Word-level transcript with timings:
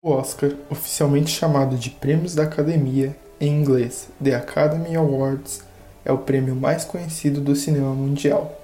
O 0.00 0.10
Oscar, 0.10 0.52
oficialmente 0.70 1.30
chamado 1.30 1.76
de 1.76 1.90
Prêmios 1.90 2.34
da 2.34 2.44
Academia, 2.44 3.14
em 3.40 3.60
inglês 3.60 4.08
The 4.22 4.34
Academy 4.34 4.96
Awards, 4.96 5.60
é 6.04 6.12
o 6.12 6.18
prêmio 6.18 6.56
mais 6.56 6.84
conhecido 6.84 7.40
do 7.40 7.54
cinema 7.54 7.92
mundial. 7.92 8.58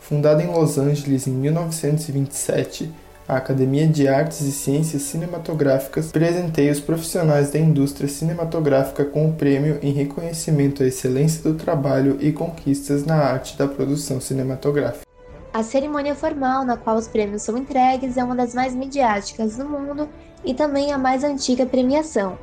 Fundada 0.00 0.42
em 0.42 0.48
Los 0.48 0.78
Angeles 0.78 1.26
em 1.26 1.30
1927, 1.30 2.92
a 3.26 3.36
Academia 3.36 3.86
de 3.86 4.08
Artes 4.08 4.40
e 4.40 4.52
Ciências 4.52 5.02
Cinematográficas 5.02 6.10
presenteia 6.10 6.72
os 6.72 6.80
profissionais 6.80 7.50
da 7.50 7.58
indústria 7.58 8.08
cinematográfica 8.08 9.04
com 9.04 9.28
o 9.28 9.32
prêmio 9.32 9.78
em 9.80 9.92
reconhecimento 9.92 10.82
à 10.82 10.86
excelência 10.86 11.42
do 11.42 11.54
trabalho 11.54 12.18
e 12.20 12.32
conquistas 12.32 13.06
na 13.06 13.14
arte 13.14 13.56
da 13.56 13.66
produção 13.66 14.20
cinematográfica. 14.20 15.11
A 15.52 15.62
cerimônia 15.62 16.14
formal 16.14 16.64
na 16.64 16.78
qual 16.78 16.96
os 16.96 17.06
prêmios 17.06 17.42
são 17.42 17.58
entregues 17.58 18.16
é 18.16 18.24
uma 18.24 18.34
das 18.34 18.54
mais 18.54 18.74
midiáticas 18.74 19.58
do 19.58 19.68
mundo 19.68 20.08
e 20.42 20.54
também 20.54 20.92
a 20.92 20.98
mais 20.98 21.22
antiga 21.22 21.66
premiação. 21.66 22.38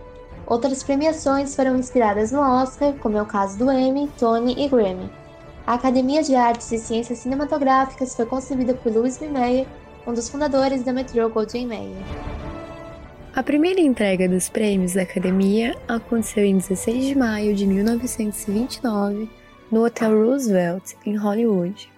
Outras 0.46 0.84
premiações 0.84 1.56
foram 1.56 1.76
inspiradas 1.76 2.32
no 2.32 2.40
Oscar, 2.40 2.94
como 3.02 3.18
é 3.18 3.22
o 3.22 3.26
caso 3.26 3.58
do 3.58 3.72
Emmy, 3.72 4.08
Tony 4.20 4.64
e 4.64 4.68
Grammy. 4.68 5.10
A 5.66 5.74
Academia 5.74 6.22
de 6.22 6.36
Artes 6.36 6.72
e 6.72 6.78
Ciências 6.78 7.20
Cinematográficas 7.20 8.16
foi 8.16 8.28
concebida 8.28 8.76
por 8.76 8.92
Louis 8.92 9.18
B. 9.18 9.28
Mayer, 9.28 9.68
um 10.06 10.14
dos 10.14 10.30
fundadores 10.30 10.84
da 10.84 10.94
Metro 10.94 11.30
Goldwyn 11.30 11.68
Mayer. 11.68 12.04
A 13.36 13.42
primeira 13.42 13.80
entrega 13.80 14.28
dos 14.28 14.50
prêmios 14.50 14.94
da 14.94 15.02
Academia 15.02 15.76
aconteceu 15.88 16.44
em 16.44 16.58
16 16.58 17.06
de 17.06 17.16
maio 17.16 17.56
de 17.56 17.66
1929 17.66 19.30
no 19.72 19.86
Hotel 19.86 20.12
Roosevelt, 20.12 20.94
em 21.06 21.16
Hollywood, 21.16 21.90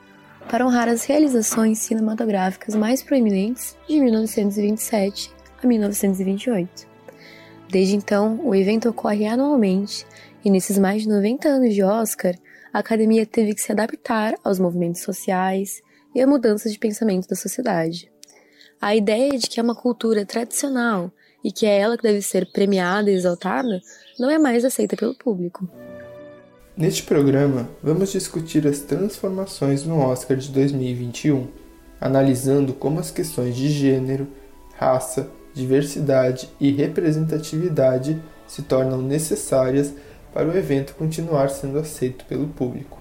para 0.52 0.68
honrar 0.68 0.90
as 0.90 1.06
realizações 1.06 1.80
cinematográficas 1.80 2.76
mais 2.76 3.02
proeminentes 3.02 3.78
de 3.88 4.02
1927 4.02 5.32
a 5.64 5.66
1928. 5.66 6.88
Desde 7.70 7.96
então, 7.96 8.38
o 8.44 8.54
evento 8.54 8.90
ocorre 8.90 9.26
anualmente 9.26 10.06
e 10.44 10.52
nesses 10.52 10.78
mais 10.78 11.04
de 11.04 11.08
90 11.08 11.48
anos 11.48 11.74
de 11.74 11.82
Oscar, 11.82 12.36
a 12.74 12.80
academia 12.80 13.26
teve 13.26 13.56
que 13.56 13.62
se 13.62 13.72
adaptar 13.72 14.36
aos 14.44 14.60
movimentos 14.60 15.02
sociais 15.02 15.82
e 16.14 16.20
a 16.20 16.28
mudanças 16.28 16.74
de 16.74 16.80
pensamento 16.80 17.30
da 17.30 17.36
sociedade. 17.38 18.12
A 18.82 18.94
ideia 18.94 19.38
de 19.38 19.48
que 19.48 19.58
é 19.58 19.64
uma 19.64 19.76
cultura 19.76 20.26
tradicional 20.26 21.10
e 21.42 21.50
que 21.50 21.66
é 21.66 21.80
ela 21.80 21.96
que 21.96 22.04
deve 22.04 22.22
ser 22.22 22.52
premiada 22.52 23.10
e 23.10 23.14
exaltada 23.14 23.80
não 24.20 24.30
é 24.30 24.38
mais 24.38 24.66
aceita 24.66 24.98
pelo 24.98 25.16
público. 25.16 25.70
Neste 26.82 27.04
programa, 27.04 27.70
vamos 27.84 28.12
discutir 28.12 28.66
as 28.66 28.80
transformações 28.80 29.86
no 29.86 30.00
Oscar 30.00 30.36
de 30.36 30.50
2021, 30.50 31.48
analisando 32.02 32.74
como 32.74 33.00
as 33.00 33.12
questões 33.12 33.56
de 33.56 33.70
gênero, 33.70 34.28
raça, 34.80 35.30
diversidade 35.54 36.50
e 36.60 36.72
representatividade 36.72 38.20
se 38.48 38.64
tornam 38.64 39.00
necessárias 39.00 39.94
para 40.34 40.48
o 40.48 40.58
evento 40.58 40.96
continuar 40.96 41.52
sendo 41.52 41.78
aceito 41.78 42.26
pelo 42.26 42.48
público. 42.48 42.98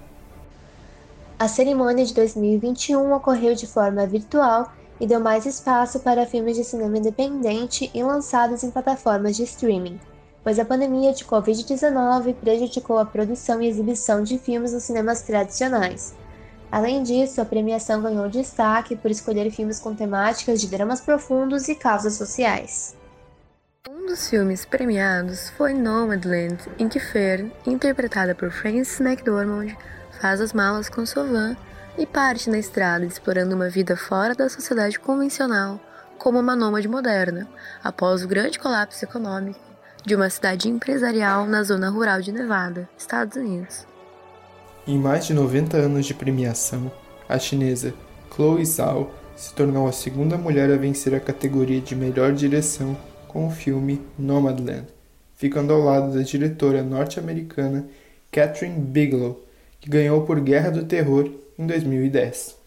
A 1.39 1.47
cerimônia 1.47 2.05
de 2.05 2.13
2021 2.13 3.11
ocorreu 3.11 3.55
de 3.55 3.65
forma 3.65 4.05
virtual 4.05 4.71
e 4.99 5.07
deu 5.07 5.19
mais 5.19 5.47
espaço 5.47 6.01
para 6.01 6.27
filmes 6.27 6.55
de 6.55 6.63
cinema 6.63 6.99
independente 6.99 7.89
e 7.95 8.03
lançados 8.03 8.63
em 8.63 8.69
plataformas 8.69 9.35
de 9.35 9.41
streaming, 9.41 9.99
pois 10.43 10.57
a 10.57 10.65
pandemia 10.65 11.13
de 11.13 11.23
Covid-19 11.23 12.35
prejudicou 12.35 12.97
a 12.97 13.05
produção 13.05 13.61
e 13.61 13.67
exibição 13.67 14.23
de 14.23 14.37
filmes 14.37 14.73
nos 14.73 14.83
cinemas 14.83 15.21
tradicionais. 15.21 16.15
Além 16.71 17.03
disso, 17.03 17.41
a 17.41 17.45
premiação 17.45 18.01
ganhou 18.01 18.29
destaque 18.29 18.95
por 18.95 19.11
escolher 19.11 19.51
filmes 19.51 19.79
com 19.79 19.93
temáticas 19.93 20.61
de 20.61 20.67
dramas 20.67 21.01
profundos 21.01 21.67
e 21.67 21.75
causas 21.75 22.13
sociais. 22.15 22.95
Um 23.89 24.05
dos 24.05 24.29
filmes 24.29 24.65
premiados 24.65 25.49
foi 25.51 25.73
Nomadland, 25.73 26.57
em 26.79 26.87
que 26.87 26.99
Fern, 26.99 27.51
interpretada 27.67 28.33
por 28.33 28.51
Frances 28.51 28.99
McDormand, 28.99 29.75
faz 30.19 30.39
as 30.39 30.53
malas 30.53 30.87
com 30.87 31.05
sua 31.05 31.23
van 31.23 31.57
e 31.97 32.05
parte 32.05 32.49
na 32.49 32.57
estrada 32.57 33.05
explorando 33.05 33.53
uma 33.53 33.69
vida 33.69 33.97
fora 33.97 34.33
da 34.33 34.47
sociedade 34.47 34.97
convencional, 34.97 35.79
como 36.17 36.39
uma 36.39 36.55
nômade 36.55 36.87
moderna, 36.87 37.49
após 37.83 38.23
o 38.23 38.27
grande 38.27 38.59
colapso 38.59 39.03
econômico 39.03 39.70
de 40.05 40.15
uma 40.15 40.29
cidade 40.29 40.67
empresarial 40.67 41.45
na 41.45 41.63
zona 41.63 41.89
rural 41.89 42.21
de 42.21 42.31
Nevada, 42.31 42.89
Estados 42.97 43.37
Unidos. 43.37 43.85
Em 44.87 44.97
mais 44.97 45.25
de 45.25 45.33
90 45.33 45.77
anos 45.77 46.05
de 46.05 46.13
premiação, 46.13 46.91
a 47.29 47.37
chinesa 47.37 47.93
Chloe 48.33 48.65
Zhao 48.65 49.11
se 49.35 49.53
tornou 49.53 49.87
a 49.87 49.91
segunda 49.91 50.37
mulher 50.37 50.71
a 50.71 50.77
vencer 50.77 51.13
a 51.13 51.19
categoria 51.19 51.79
de 51.79 51.95
melhor 51.95 52.33
direção 52.33 52.97
com 53.27 53.47
o 53.47 53.51
filme 53.51 54.01
Nomadland, 54.17 54.87
ficando 55.35 55.71
ao 55.73 55.81
lado 55.81 56.13
da 56.13 56.21
diretora 56.21 56.83
norte-americana 56.83 57.87
Catherine 58.31 58.79
Bigelow, 58.79 59.45
que 59.79 59.89
ganhou 59.89 60.25
por 60.25 60.39
Guerra 60.39 60.71
do 60.71 60.85
Terror 60.85 61.31
em 61.57 61.67
2010. 61.67 62.57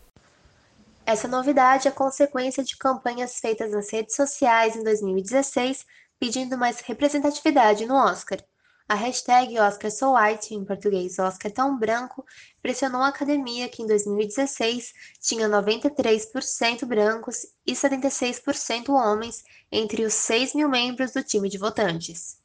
Essa 1.07 1.29
novidade 1.29 1.87
é 1.87 1.91
consequência 1.91 2.65
de 2.65 2.77
campanhas 2.79 3.39
feitas 3.39 3.73
nas 3.73 3.93
redes 3.93 4.17
sociais 4.17 4.75
em 4.75 4.83
2016 4.83 5.85
pedindo 6.19 6.57
mais 6.57 6.81
representatividade 6.81 7.87
no 7.87 7.95
Oscar. 7.95 8.39
A 8.87 8.95
hashtag 8.95 9.59
Oscar 9.59 9.91
So 9.91 10.15
White, 10.15 10.55
em 10.55 10.63
português 10.63 11.19
Oscar 11.19 11.51
Tão 11.51 11.79
Branco, 11.79 12.25
pressionou 12.61 13.01
a 13.01 13.09
academia 13.09 13.69
que 13.69 13.83
em 13.83 13.87
2016 13.87 14.93
tinha 15.21 15.49
93% 15.49 16.85
brancos 16.85 17.47
e 17.67 17.73
76% 17.73 18.91
homens 18.91 19.43
entre 19.73 20.05
os 20.05 20.13
6 20.13 20.55
mil 20.55 20.69
membros 20.69 21.13
do 21.13 21.23
time 21.23 21.49
de 21.49 21.57
votantes. 21.57 22.37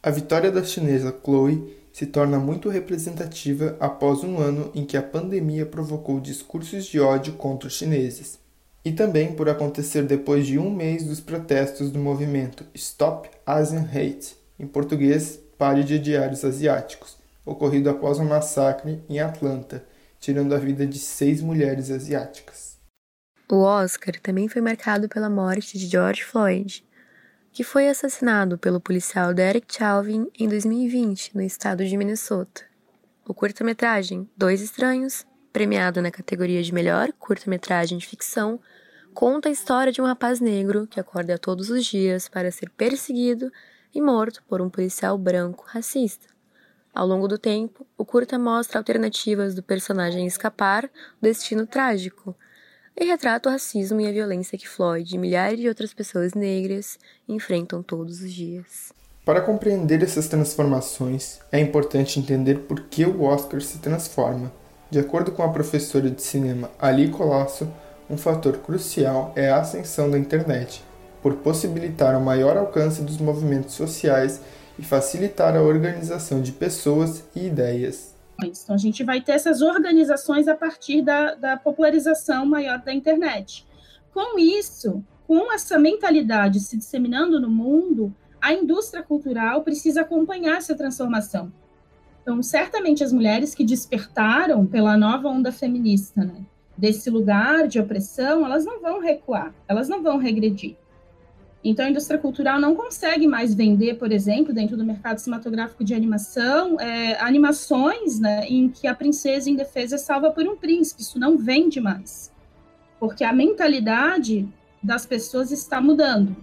A 0.00 0.10
vitória 0.10 0.52
da 0.52 0.62
chinesa 0.62 1.10
Chloe 1.24 1.76
se 1.92 2.06
torna 2.06 2.38
muito 2.38 2.68
representativa 2.68 3.76
após 3.80 4.22
um 4.22 4.38
ano 4.38 4.70
em 4.74 4.86
que 4.86 4.96
a 4.96 5.02
pandemia 5.02 5.66
provocou 5.66 6.20
discursos 6.20 6.84
de 6.86 7.00
ódio 7.00 7.32
contra 7.32 7.66
os 7.66 7.74
chineses, 7.74 8.38
e 8.86 8.92
também 8.92 9.34
por 9.34 9.48
acontecer 9.48 10.04
depois 10.04 10.46
de 10.46 10.60
um 10.60 10.70
mês 10.72 11.02
dos 11.02 11.18
protestos 11.18 11.90
do 11.90 11.98
movimento 11.98 12.64
Stop 12.72 13.28
Asian 13.44 13.82
Hate 13.82 14.36
em 14.60 14.64
português, 14.64 15.40
Pare 15.58 15.82
de 15.82 15.98
Diários 15.98 16.44
Asiáticos, 16.44 17.16
ocorrido 17.44 17.90
após 17.90 18.20
um 18.20 18.24
massacre 18.24 19.02
em 19.08 19.18
Atlanta, 19.18 19.84
tirando 20.20 20.54
a 20.54 20.58
vida 20.58 20.86
de 20.86 21.00
seis 21.00 21.42
mulheres 21.42 21.90
asiáticas. 21.90 22.78
O 23.50 23.56
Oscar 23.56 24.20
também 24.20 24.46
foi 24.46 24.62
marcado 24.62 25.08
pela 25.08 25.28
morte 25.28 25.76
de 25.76 25.88
George 25.88 26.22
Floyd, 26.22 26.86
que 27.50 27.64
foi 27.64 27.88
assassinado 27.88 28.56
pelo 28.56 28.80
policial 28.80 29.34
Derek 29.34 29.66
Chauvin 29.68 30.28
em 30.38 30.46
2020 30.46 31.34
no 31.34 31.42
estado 31.42 31.84
de 31.84 31.96
Minnesota. 31.96 32.62
O 33.26 33.34
curta-metragem 33.34 34.30
Dois 34.36 34.60
Estranhos, 34.60 35.26
premiado 35.56 36.02
na 36.02 36.10
categoria 36.10 36.62
de 36.62 36.70
melhor 36.70 37.10
curta-metragem 37.18 37.96
de 37.96 38.06
ficção, 38.06 38.60
conta 39.14 39.48
a 39.48 39.50
história 39.50 39.90
de 39.90 40.02
um 40.02 40.04
rapaz 40.04 40.38
negro 40.38 40.86
que 40.86 41.00
acorda 41.00 41.38
todos 41.38 41.70
os 41.70 41.86
dias 41.86 42.28
para 42.28 42.50
ser 42.50 42.68
perseguido 42.68 43.50
e 43.94 44.02
morto 44.02 44.42
por 44.46 44.60
um 44.60 44.68
policial 44.68 45.16
branco 45.16 45.64
racista. 45.66 46.26
Ao 46.94 47.06
longo 47.06 47.26
do 47.26 47.38
tempo, 47.38 47.86
o 47.96 48.04
curta 48.04 48.38
mostra 48.38 48.76
alternativas 48.76 49.54
do 49.54 49.62
personagem 49.62 50.26
escapar 50.26 50.82
do 50.82 50.90
destino 51.22 51.66
trágico 51.66 52.36
e 52.94 53.06
retrata 53.06 53.48
o 53.48 53.52
racismo 53.52 53.98
e 53.98 54.06
a 54.06 54.12
violência 54.12 54.58
que 54.58 54.68
Floyd 54.68 55.14
e 55.14 55.18
milhares 55.18 55.58
de 55.58 55.68
outras 55.68 55.94
pessoas 55.94 56.34
negras 56.34 56.98
enfrentam 57.26 57.82
todos 57.82 58.20
os 58.20 58.30
dias. 58.30 58.92
Para 59.24 59.40
compreender 59.40 60.02
essas 60.02 60.28
transformações, 60.28 61.40
é 61.50 61.58
importante 61.58 62.20
entender 62.20 62.58
por 62.68 62.82
que 62.82 63.06
o 63.06 63.22
Oscar 63.22 63.62
se 63.62 63.78
transforma. 63.78 64.52
De 64.88 65.00
acordo 65.00 65.32
com 65.32 65.42
a 65.42 65.48
professora 65.48 66.08
de 66.08 66.22
cinema 66.22 66.70
Ali 66.78 67.10
Colasso, 67.10 67.68
um 68.08 68.16
fator 68.16 68.58
crucial 68.58 69.32
é 69.34 69.50
a 69.50 69.60
ascensão 69.60 70.08
da 70.08 70.16
internet, 70.16 70.80
por 71.20 71.34
possibilitar 71.38 72.16
o 72.16 72.24
maior 72.24 72.56
alcance 72.56 73.02
dos 73.02 73.18
movimentos 73.18 73.74
sociais 73.74 74.40
e 74.78 74.84
facilitar 74.84 75.56
a 75.56 75.62
organização 75.62 76.40
de 76.40 76.52
pessoas 76.52 77.24
e 77.34 77.46
ideias. 77.46 78.14
Então, 78.40 78.76
a 78.76 78.78
gente 78.78 79.02
vai 79.02 79.20
ter 79.20 79.32
essas 79.32 79.60
organizações 79.60 80.46
a 80.46 80.54
partir 80.54 81.02
da, 81.02 81.34
da 81.34 81.56
popularização 81.56 82.46
maior 82.46 82.78
da 82.78 82.92
internet. 82.92 83.66
Com 84.14 84.38
isso, 84.38 85.02
com 85.26 85.52
essa 85.52 85.78
mentalidade 85.78 86.60
se 86.60 86.76
disseminando 86.76 87.40
no 87.40 87.50
mundo, 87.50 88.14
a 88.40 88.52
indústria 88.52 89.02
cultural 89.02 89.62
precisa 89.62 90.02
acompanhar 90.02 90.58
essa 90.58 90.76
transformação. 90.76 91.50
Então, 92.26 92.42
certamente 92.42 93.04
as 93.04 93.12
mulheres 93.12 93.54
que 93.54 93.62
despertaram 93.62 94.66
pela 94.66 94.96
nova 94.96 95.28
onda 95.28 95.52
feminista, 95.52 96.24
né, 96.24 96.40
desse 96.76 97.08
lugar 97.08 97.68
de 97.68 97.78
opressão, 97.78 98.44
elas 98.44 98.64
não 98.64 98.80
vão 98.80 98.98
recuar, 99.00 99.54
elas 99.68 99.88
não 99.88 100.02
vão 100.02 100.18
regredir. 100.18 100.74
Então, 101.62 101.86
a 101.86 101.88
indústria 101.88 102.18
cultural 102.18 102.58
não 102.58 102.74
consegue 102.74 103.28
mais 103.28 103.54
vender, 103.54 103.94
por 103.94 104.10
exemplo, 104.10 104.52
dentro 104.52 104.76
do 104.76 104.84
mercado 104.84 105.18
cinematográfico 105.18 105.84
de 105.84 105.94
animação, 105.94 106.80
é, 106.80 107.16
animações 107.20 108.18
né, 108.18 108.44
em 108.48 108.68
que 108.68 108.88
a 108.88 108.94
princesa 108.94 109.48
indefesa 109.48 109.94
é 109.94 109.98
salva 109.98 110.32
por 110.32 110.44
um 110.48 110.56
príncipe. 110.56 111.02
Isso 111.02 111.20
não 111.20 111.38
vende 111.38 111.80
mais. 111.80 112.32
porque 112.98 113.22
a 113.22 113.32
mentalidade 113.32 114.48
das 114.82 115.06
pessoas 115.06 115.52
está 115.52 115.80
mudando. 115.80 116.34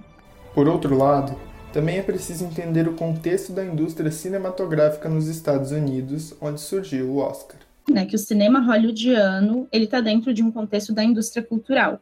Por 0.53 0.65
outro 0.67 0.97
lado, 0.97 1.35
também 1.73 1.97
é 1.97 2.03
preciso 2.03 2.45
entender 2.45 2.87
o 2.87 2.93
contexto 2.93 3.51
da 3.51 3.65
indústria 3.65 4.11
cinematográfica 4.11 5.09
nos 5.09 5.27
Estados 5.27 5.71
Unidos, 5.71 6.33
onde 6.39 6.61
surgiu 6.61 7.09
o 7.09 7.17
Oscar. 7.17 7.57
Né, 7.89 8.05
que 8.05 8.15
o 8.15 8.19
cinema 8.19 8.61
hollywoodiano 8.61 9.67
ele 9.71 9.85
está 9.85 9.99
dentro 9.99 10.33
de 10.33 10.41
um 10.41 10.51
contexto 10.51 10.93
da 10.93 11.03
indústria 11.03 11.43
cultural 11.43 11.99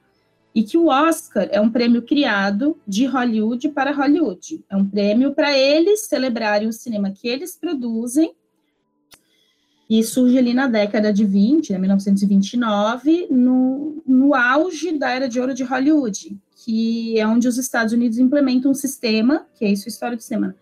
e 0.53 0.61
que 0.61 0.77
o 0.77 0.87
Oscar 0.87 1.47
é 1.51 1.59
um 1.59 1.71
prêmio 1.71 2.03
criado 2.03 2.77
de 2.85 3.05
Hollywood 3.05 3.69
para 3.69 3.91
Hollywood. 3.91 4.63
É 4.69 4.75
um 4.75 4.85
prêmio 4.85 5.33
para 5.33 5.57
eles 5.57 6.01
celebrarem 6.01 6.67
o 6.67 6.73
cinema 6.73 7.09
que 7.09 7.27
eles 7.27 7.57
produzem 7.57 8.33
e 9.91 10.01
surge 10.05 10.37
ali 10.37 10.53
na 10.53 10.67
década 10.67 11.11
de 11.11 11.25
20, 11.25 11.73
né, 11.73 11.77
1929, 11.77 13.27
no, 13.29 14.01
no 14.07 14.33
auge 14.33 14.97
da 14.97 15.09
era 15.09 15.27
de 15.27 15.37
ouro 15.37 15.53
de 15.53 15.65
Hollywood, 15.65 16.39
que 16.63 17.19
é 17.19 17.27
onde 17.27 17.45
os 17.45 17.57
Estados 17.57 17.91
Unidos 17.91 18.17
implementam 18.17 18.71
um 18.71 18.73
sistema, 18.73 19.45
que 19.53 19.65
é 19.65 19.69
isso 19.69 19.89
história 19.89 20.15
do 20.15 20.23
cinema, 20.23 20.55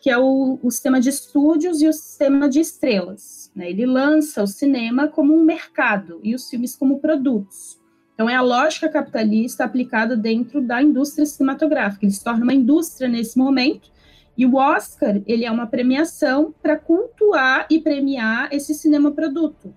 que 0.00 0.08
é 0.08 0.16
o, 0.16 0.60
o 0.62 0.70
sistema 0.70 1.00
de 1.00 1.08
estúdios 1.08 1.82
e 1.82 1.88
o 1.88 1.92
sistema 1.92 2.48
de 2.48 2.60
estrelas. 2.60 3.50
Né? 3.52 3.68
Ele 3.68 3.84
lança 3.84 4.44
o 4.44 4.46
cinema 4.46 5.08
como 5.08 5.34
um 5.34 5.42
mercado 5.42 6.20
e 6.22 6.32
os 6.32 6.48
filmes 6.48 6.76
como 6.76 7.00
produtos. 7.00 7.80
Então, 8.14 8.30
é 8.30 8.36
a 8.36 8.42
lógica 8.42 8.88
capitalista 8.88 9.64
aplicada 9.64 10.16
dentro 10.16 10.60
da 10.60 10.80
indústria 10.80 11.26
cinematográfica. 11.26 12.04
Ele 12.04 12.12
se 12.12 12.22
torna 12.22 12.44
uma 12.44 12.54
indústria 12.54 13.08
nesse 13.08 13.36
momento, 13.36 13.90
e 14.38 14.46
o 14.46 14.54
Oscar, 14.54 15.20
ele 15.26 15.44
é 15.44 15.50
uma 15.50 15.66
premiação 15.66 16.54
para 16.62 16.78
cultuar 16.78 17.66
e 17.68 17.80
premiar 17.80 18.48
esse 18.52 18.72
cinema 18.72 19.10
produto. 19.10 19.74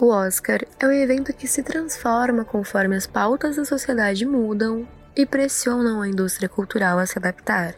O 0.00 0.06
Oscar 0.06 0.60
é 0.78 0.86
um 0.86 0.92
evento 0.92 1.32
que 1.32 1.48
se 1.48 1.64
transforma 1.64 2.44
conforme 2.44 2.94
as 2.94 3.08
pautas 3.08 3.56
da 3.56 3.64
sociedade 3.64 4.24
mudam 4.24 4.86
e 5.16 5.26
pressionam 5.26 6.00
a 6.00 6.08
indústria 6.08 6.48
cultural 6.48 7.00
a 7.00 7.06
se 7.06 7.18
adaptar. 7.18 7.74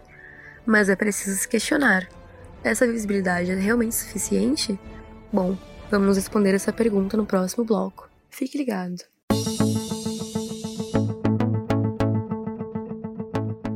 Mas 0.66 0.90
é 0.90 0.96
preciso 0.96 1.38
se 1.38 1.48
questionar: 1.48 2.06
essa 2.62 2.86
visibilidade 2.86 3.50
é 3.50 3.54
realmente 3.54 3.94
suficiente? 3.94 4.78
Bom, 5.32 5.56
vamos 5.90 6.18
responder 6.18 6.54
essa 6.54 6.72
pergunta 6.72 7.16
no 7.16 7.24
próximo 7.24 7.64
bloco. 7.64 8.10
Fique 8.28 8.58
ligado. 8.58 9.02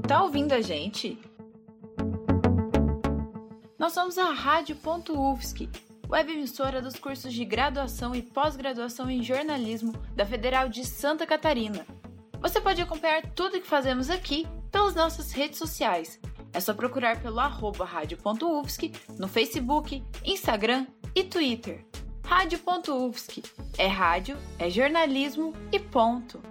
Tá 0.07 0.23
ouvindo 0.25 0.53
a 0.53 0.61
gente? 0.61 1.30
Nós 3.81 3.95
somos 3.95 4.19
a 4.19 4.31
Rádio.UFSC, 4.31 5.67
web 6.07 6.31
emissora 6.31 6.83
dos 6.83 6.97
cursos 6.97 7.33
de 7.33 7.47
graduação 7.47 8.15
e 8.15 8.21
pós-graduação 8.21 9.11
em 9.11 9.23
jornalismo 9.23 9.93
da 10.15 10.27
Federal 10.27 10.69
de 10.69 10.85
Santa 10.85 11.27
Catarina. 11.27 11.87
Você 12.43 12.61
pode 12.61 12.83
acompanhar 12.83 13.23
tudo 13.31 13.59
que 13.59 13.67
fazemos 13.67 14.11
aqui 14.11 14.47
pelas 14.71 14.95
nossas 14.95 15.33
redes 15.33 15.57
sociais. 15.57 16.21
É 16.53 16.61
só 16.61 16.75
procurar 16.75 17.23
pelo 17.23 17.41
arroba 17.41 17.87
rádio.ufsc 17.87 18.93
no 19.19 19.27
Facebook, 19.27 20.05
Instagram 20.27 20.87
e 21.15 21.25
Twitter. 21.25 21.83
Rádio.ufsc 22.23 23.43
é 23.79 23.87
rádio, 23.87 24.37
é 24.59 24.69
jornalismo 24.69 25.55
e 25.73 25.81
ponto. 25.81 26.50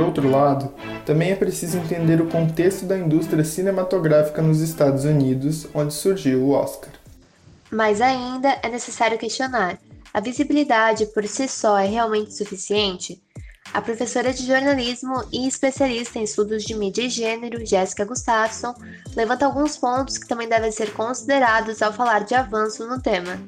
Por 0.00 0.06
outro 0.06 0.30
lado, 0.30 0.72
também 1.04 1.30
é 1.30 1.36
preciso 1.36 1.76
entender 1.76 2.22
o 2.22 2.26
contexto 2.26 2.86
da 2.86 2.96
indústria 2.96 3.44
cinematográfica 3.44 4.40
nos 4.40 4.62
Estados 4.62 5.04
Unidos, 5.04 5.66
onde 5.74 5.92
surgiu 5.92 6.40
o 6.40 6.52
Oscar. 6.52 6.88
Mas 7.70 8.00
ainda 8.00 8.48
é 8.62 8.68
necessário 8.70 9.18
questionar: 9.18 9.78
a 10.14 10.18
visibilidade 10.18 11.04
por 11.12 11.26
si 11.28 11.46
só 11.46 11.76
é 11.76 11.84
realmente 11.84 12.34
suficiente? 12.34 13.22
A 13.74 13.82
professora 13.82 14.32
de 14.32 14.46
jornalismo 14.46 15.22
e 15.30 15.46
especialista 15.46 16.18
em 16.18 16.22
estudos 16.22 16.64
de 16.64 16.74
mídia 16.74 17.02
e 17.02 17.10
gênero, 17.10 17.64
Jéssica 17.66 18.06
Gustafsson, 18.06 18.74
levanta 19.14 19.44
alguns 19.44 19.76
pontos 19.76 20.16
que 20.16 20.26
também 20.26 20.48
devem 20.48 20.72
ser 20.72 20.94
considerados 20.94 21.82
ao 21.82 21.92
falar 21.92 22.24
de 22.24 22.34
avanço 22.34 22.86
no 22.86 23.02
tema. 23.02 23.38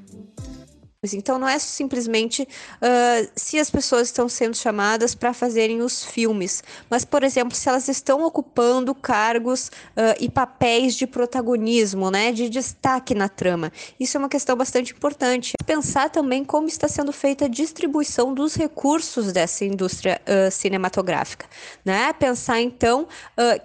Então 1.13 1.37
não 1.37 1.49
é 1.49 1.59
simplesmente 1.59 2.43
uh, 2.43 3.31
se 3.35 3.59
as 3.59 3.69
pessoas 3.69 4.07
estão 4.07 4.29
sendo 4.29 4.57
chamadas 4.57 5.17
para 5.17 5.35
fazerem 5.35 5.83
os 5.83 6.05
filmes, 6.05 6.63
mas, 6.89 7.05
por 7.05 7.25
exemplo, 7.25 7.57
se 7.57 7.69
elas 7.69 7.89
estão 7.89 8.23
ocupando 8.23 8.95
cargos 8.95 9.67
uh, 9.67 10.15
e 10.21 10.31
papéis 10.31 10.95
de 10.95 11.05
protagonismo, 11.05 12.09
né, 12.09 12.31
de 12.31 12.49
destaque 12.49 13.17
na 13.17 13.29
trama. 13.29 13.73
Isso 13.99 14.17
é 14.17 14.21
uma 14.21 14.29
questão 14.29 14.55
bastante 14.55 14.93
importante. 14.93 15.55
Pensar 15.67 16.09
também 16.09 16.45
como 16.45 16.69
está 16.69 16.87
sendo 16.87 17.13
feita 17.13 17.47
a 17.47 17.49
distribuição 17.49 18.33
dos 18.33 18.55
recursos 18.55 19.33
dessa 19.33 19.65
indústria 19.65 20.21
uh, 20.23 20.53
cinematográfica. 20.53 21.47
Né? 21.85 22.13
Pensar, 22.13 22.61
então, 22.61 23.09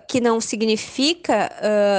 que 0.07 0.19
não 0.19 0.41
significa 0.41 1.51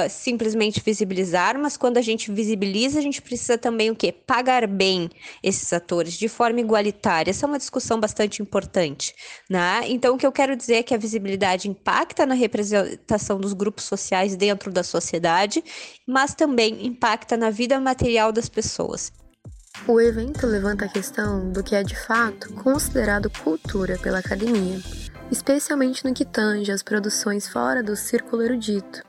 simplesmente 0.09 0.81
visibilizar, 0.83 1.57
mas 1.57 1.77
quando 1.77 1.97
a 1.97 2.01
gente 2.01 2.31
visibiliza, 2.31 2.99
a 2.99 3.01
gente 3.01 3.21
precisa 3.21 3.57
também 3.57 3.89
o 3.89 3.95
quê? 3.95 4.11
Pagar 4.11 4.67
bem 4.67 5.09
esses 5.43 5.71
atores 5.73 6.13
de 6.13 6.27
forma 6.27 6.59
igualitária. 6.59 7.31
Essa 7.31 7.45
é 7.45 7.47
uma 7.47 7.57
discussão 7.57 7.99
bastante 7.99 8.41
importante. 8.41 9.13
Né? 9.49 9.81
Então, 9.85 10.15
o 10.15 10.17
que 10.17 10.25
eu 10.25 10.31
quero 10.31 10.55
dizer 10.55 10.75
é 10.75 10.83
que 10.83 10.93
a 10.93 10.97
visibilidade 10.97 11.69
impacta 11.69 12.25
na 12.25 12.35
representação 12.35 13.39
dos 13.39 13.53
grupos 13.53 13.85
sociais 13.85 14.35
dentro 14.35 14.71
da 14.71 14.83
sociedade, 14.83 15.63
mas 16.07 16.33
também 16.33 16.85
impacta 16.85 17.35
na 17.37 17.49
vida 17.49 17.79
material 17.79 18.31
das 18.31 18.49
pessoas. 18.49 19.11
O 19.87 19.99
evento 19.99 20.45
levanta 20.45 20.85
a 20.85 20.89
questão 20.89 21.51
do 21.51 21.63
que 21.63 21.75
é 21.75 21.83
de 21.83 21.95
fato 21.95 22.53
considerado 22.53 23.29
cultura 23.29 23.97
pela 23.97 24.19
academia, 24.19 24.79
especialmente 25.31 26.03
no 26.03 26.13
que 26.13 26.25
tange 26.25 26.71
às 26.71 26.83
produções 26.83 27.47
fora 27.47 27.81
do 27.81 27.95
círculo 27.95 28.43
erudito. 28.43 29.01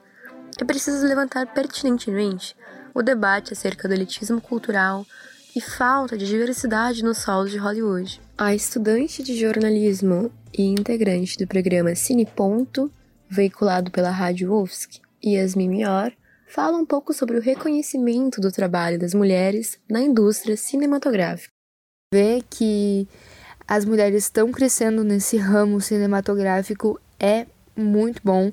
É 0.59 0.63
preciso 0.63 1.05
levantar 1.05 1.47
pertinentemente 1.47 2.55
o 2.93 3.01
debate 3.01 3.53
acerca 3.53 3.87
do 3.87 3.93
elitismo 3.93 4.39
cultural, 4.39 5.05
e 5.55 5.59
falta 5.59 6.17
de 6.17 6.25
diversidade 6.25 7.03
nos 7.03 7.19
solos 7.19 7.51
de 7.51 7.57
Hollywood. 7.57 8.21
A 8.37 8.55
estudante 8.55 9.21
de 9.21 9.37
jornalismo 9.37 10.31
e 10.57 10.63
integrante 10.63 11.37
do 11.37 11.47
programa 11.47 11.93
Cine 11.95 12.25
Ponto, 12.25 12.91
veiculado 13.29 13.91
pela 13.91 14.09
Rádio 14.09 14.53
UFSC, 14.53 15.01
Yasmin 15.23 15.69
Mior, 15.69 16.11
fala 16.47 16.77
um 16.77 16.85
pouco 16.85 17.13
sobre 17.13 17.37
o 17.37 17.41
reconhecimento 17.41 18.39
do 18.39 18.51
trabalho 18.51 18.99
das 18.99 19.13
mulheres 19.13 19.77
na 19.89 20.01
indústria 20.01 20.55
cinematográfica. 20.55 21.51
Ver 22.13 22.43
que 22.49 23.07
as 23.67 23.85
mulheres 23.85 24.23
estão 24.23 24.51
crescendo 24.51 25.03
nesse 25.03 25.37
ramo 25.37 25.79
cinematográfico 25.79 26.99
é 27.19 27.45
muito 27.75 28.21
bom 28.23 28.51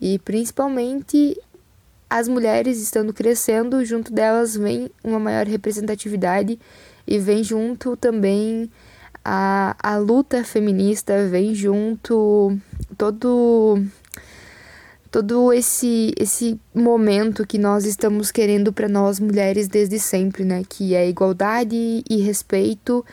e 0.00 0.18
principalmente 0.18 1.38
as 2.10 2.26
mulheres 2.28 2.80
estando 2.80 3.12
crescendo, 3.12 3.84
junto 3.84 4.12
delas 4.12 4.56
vem 4.56 4.90
uma 5.04 5.18
maior 5.18 5.46
representatividade 5.46 6.58
e 7.06 7.18
vem 7.18 7.44
junto 7.44 7.96
também 7.96 8.70
a, 9.24 9.76
a 9.82 9.96
luta 9.98 10.42
feminista, 10.42 11.26
vem 11.26 11.54
junto 11.54 12.56
todo 12.96 13.82
todo 15.10 15.52
esse 15.52 16.12
esse 16.18 16.60
momento 16.74 17.46
que 17.46 17.58
nós 17.58 17.84
estamos 17.84 18.30
querendo 18.30 18.72
para 18.72 18.88
nós 18.88 19.20
mulheres 19.20 19.68
desde 19.68 19.98
sempre, 19.98 20.44
né, 20.44 20.62
que 20.68 20.94
é 20.94 21.08
igualdade 21.08 22.02
e 22.08 22.16
respeito 22.22 23.04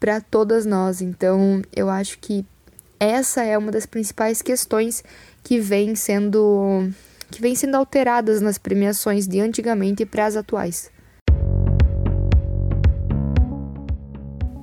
para 0.00 0.20
todas 0.20 0.64
nós. 0.64 1.02
Então, 1.02 1.62
eu 1.74 1.90
acho 1.90 2.18
que 2.18 2.46
essa 3.00 3.42
é 3.42 3.56
uma 3.56 3.70
das 3.70 3.86
principais 3.86 4.42
questões 4.42 5.04
que 5.42 5.60
vem 5.60 5.94
sendo 5.94 6.90
que 7.30 7.40
vêm 7.40 7.54
sendo 7.54 7.76
alteradas 7.76 8.40
nas 8.40 8.58
premiações 8.58 9.26
de 9.26 9.40
antigamente 9.40 10.04
para 10.06 10.26
as 10.26 10.36
atuais. 10.36 10.90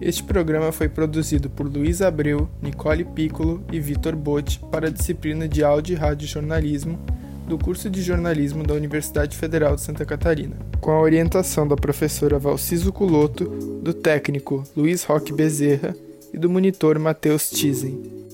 Este 0.01 0.23
programa 0.23 0.71
foi 0.71 0.87
produzido 0.87 1.49
por 1.49 1.67
Luiz 1.67 2.01
Abreu, 2.01 2.49
Nicole 2.61 3.03
Piccolo 3.03 3.63
e 3.71 3.79
Vitor 3.79 4.15
Botti 4.15 4.59
para 4.71 4.87
a 4.87 4.91
disciplina 4.91 5.47
de 5.47 5.63
Áudio 5.63 5.93
e 5.93 5.95
Rádio 5.95 6.27
Jornalismo 6.27 6.99
do 7.47 7.57
curso 7.57 7.89
de 7.89 8.01
jornalismo 8.01 8.63
da 8.63 8.73
Universidade 8.73 9.37
Federal 9.37 9.75
de 9.75 9.81
Santa 9.81 10.05
Catarina, 10.05 10.55
com 10.81 10.91
a 10.91 10.99
orientação 10.99 11.67
da 11.67 11.75
professora 11.75 12.39
Valciso 12.39 12.91
Culoto, 12.91 13.45
do 13.81 13.93
técnico 13.93 14.63
Luiz 14.75 15.03
Roque 15.03 15.31
Bezerra 15.31 15.95
e 16.33 16.37
do 16.37 16.49
monitor 16.49 16.97
Matheus 16.97 17.49
Tizen. 17.49 18.24